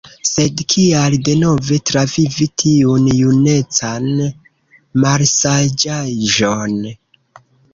[0.27, 4.09] Sed kial denove travivi tiun junecan
[5.05, 6.77] malsaĝaĵon?